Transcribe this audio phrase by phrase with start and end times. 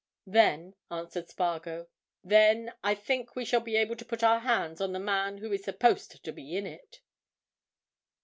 [0.25, 1.87] "Then," answered Spargo,
[2.23, 5.51] "then I think we shall be able to put our hands on the man who
[5.51, 7.01] is supposed to be in it."